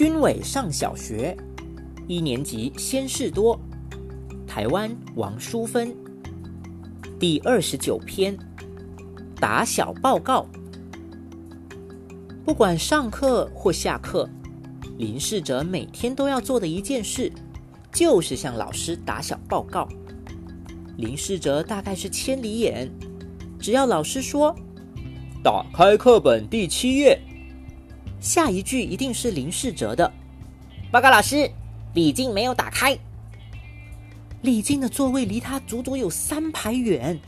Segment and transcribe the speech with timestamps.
[0.00, 1.36] 军伟上小学，
[2.08, 3.60] 一年级先事多，
[4.46, 5.94] 台湾王淑芬。
[7.18, 8.34] 第二十九篇，
[9.36, 10.46] 打小报告。
[12.46, 14.26] 不管上课或下课，
[14.96, 17.30] 林世哲每天都要做的一件事，
[17.92, 19.86] 就是向老师打小报告。
[20.96, 22.90] 林世哲大概是千里眼，
[23.58, 24.56] 只要老师说
[25.44, 27.20] “打开课本第七页”，
[28.20, 30.12] 下一句一定是林世哲的。
[30.92, 31.50] 报告老师，
[31.94, 32.96] 李静没有打开。
[34.42, 37.18] 李静的座位离他足足有三排远，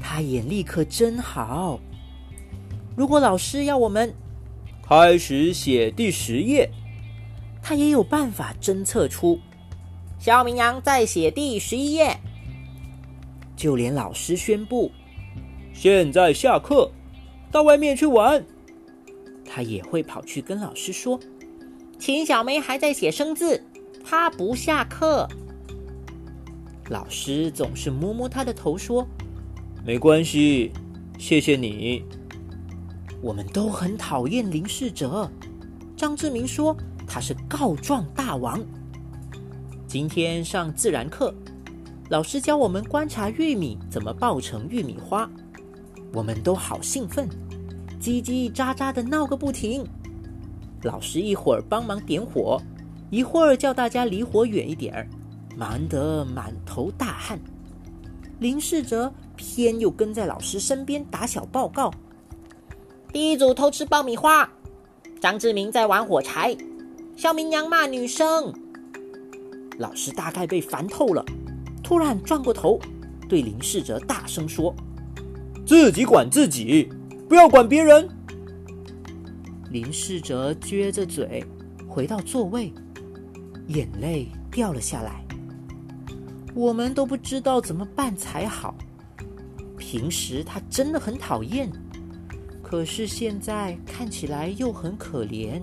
[0.00, 1.80] 他眼力可真好。
[2.94, 4.14] 如果老师要我们
[4.82, 6.70] 开始写第十页，
[7.62, 9.38] 他也有办法侦测出
[10.18, 12.16] 肖明阳在写第十一页。
[13.56, 14.90] 就连老师宣布
[15.72, 16.90] 现在下课，
[17.50, 18.44] 到外面去玩，
[19.56, 21.18] 他也会跑去跟老师说
[21.98, 23.64] ：“秦小梅还在写生字，
[24.04, 25.26] 她不下课。”
[26.90, 29.08] 老师总是摸摸他的头说
[29.82, 30.72] ：“没关系，
[31.18, 32.04] 谢谢你。”
[33.22, 35.26] 我们都很讨厌林世哲。
[35.96, 38.62] 张志明说他是告状大王。
[39.86, 41.34] 今天上自然课，
[42.10, 45.26] 老师教我们观察玉米怎么爆成玉米花，
[46.12, 47.26] 我们都好兴奋，
[48.00, 49.86] 叽叽喳喳的闹个不停。
[50.82, 52.60] 老师一会儿帮忙点火，
[53.10, 55.08] 一会儿叫大家离火远一点儿。
[55.56, 57.40] 忙得满头大汗，
[58.38, 61.90] 林世哲偏又跟在老师身边打小报告。
[63.10, 64.46] 第一组偷吃爆米花，
[65.18, 66.54] 张志明在玩火柴，
[67.16, 68.52] 肖明阳骂女生。
[69.78, 71.24] 老师大概被烦透了，
[71.82, 72.78] 突然转过头
[73.26, 74.74] 对林世哲大声说
[75.66, 76.90] ：“自己管自己，
[77.28, 78.08] 不要管别人。”
[79.70, 81.44] 林世哲撅着嘴
[81.88, 82.72] 回到座位，
[83.68, 85.24] 眼泪掉了下来。
[86.54, 88.74] 我们都不知道怎么办才好。
[89.76, 91.70] 平时他真的很讨厌，
[92.62, 95.60] 可是现在看起来又很可怜。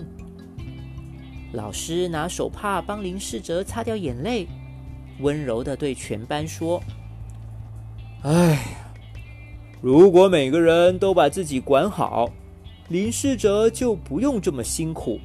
[1.53, 4.47] 老师拿手帕帮林世哲擦掉眼泪，
[5.19, 6.81] 温柔的对全班说
[8.23, 8.72] ：“哎，
[9.83, 12.29] 如果每个人都把自己管好，
[12.88, 15.19] 林世哲就不用这么辛苦，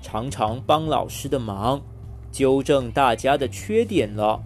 [0.00, 1.82] 常常帮老师的忙，
[2.30, 4.40] 纠正大家的缺点了。”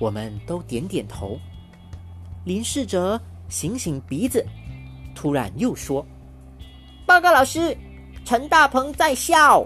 [0.00, 1.38] 我们都点点头。
[2.44, 4.44] 林世哲醒醒鼻子，
[5.14, 6.04] 突然又说
[7.06, 7.76] ：“报告老师，
[8.24, 9.64] 陈大鹏在笑。”